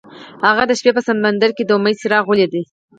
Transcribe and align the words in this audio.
هغه 0.45 0.63
د 0.67 0.71
شپه 0.79 0.91
په 0.95 1.01
سمندر 1.07 1.49
کې 1.57 1.63
د 1.65 1.71
امید 1.77 1.95
څراغ 2.01 2.25
ولید. 2.27 2.53